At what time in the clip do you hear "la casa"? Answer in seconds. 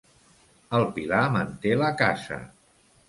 1.83-2.41